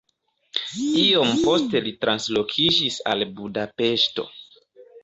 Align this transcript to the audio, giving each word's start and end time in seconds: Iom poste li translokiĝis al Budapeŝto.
Iom 1.01 1.35
poste 1.43 1.83
li 1.89 1.93
translokiĝis 2.07 2.99
al 3.13 3.29
Budapeŝto. 3.39 4.29